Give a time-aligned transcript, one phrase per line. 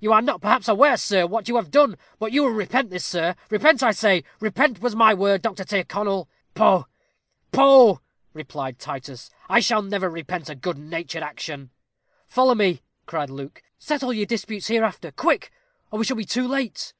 [0.00, 3.04] You are not perhaps aware, sir, what you have done; but you will repent this,
[3.04, 5.66] sir repent, I say repent was my word, Mr.
[5.66, 6.86] Tyrconnel." "Poh!
[7.50, 8.00] poh!"
[8.32, 9.28] replied Titus.
[9.48, 11.70] "I shall never repent a good natured action."
[12.28, 15.10] "Follow me," cried Luke; "settle your disputes hereafter.
[15.10, 15.50] Quick,
[15.90, 16.92] or we shall be too late."